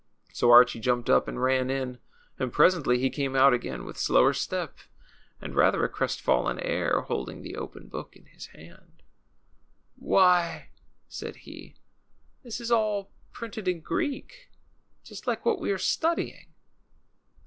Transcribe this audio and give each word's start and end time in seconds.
So 0.33 0.49
Archie 0.49 0.79
jumped 0.79 1.11
up 1.11 1.27
and 1.27 1.39
ran 1.39 1.69
in; 1.69 1.99
and 2.39 2.51
presently 2.51 2.97
he 2.97 3.11
came 3.11 3.35
out 3.35 3.53
again, 3.53 3.85
with 3.85 3.99
slower 3.99 4.33
step 4.33 4.79
and 5.39 5.53
rather 5.53 5.85
a 5.85 5.89
crestfallen 5.89 6.59
air, 6.59 7.01
holding 7.01 7.43
the 7.43 7.55
open 7.55 7.87
book 7.87 8.15
in 8.15 8.25
his 8.25 8.47
hand. 8.47 8.93
ii8 8.95 8.97
THE 8.97 9.99
CHILDREN'S 9.99 9.99
WONDER 9.99 9.99
BOOK. 9.99 10.09
"Why," 10.63 10.69
said 11.07 11.35
he, 11.35 11.75
"this 12.41 12.59
is 12.59 12.71
all 12.71 13.11
printed 13.31 13.67
in 13.67 13.81
Greek, 13.81 14.49
just 15.03 15.27
like 15.27 15.45
what 15.45 15.59
we 15.61 15.69
are 15.71 15.77
studying." 15.77 16.47